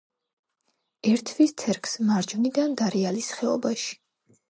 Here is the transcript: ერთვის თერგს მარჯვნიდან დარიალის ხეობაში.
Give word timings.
ერთვის 1.11 1.53
თერგს 1.65 1.95
მარჯვნიდან 2.09 2.77
დარიალის 2.83 3.33
ხეობაში. 3.39 3.99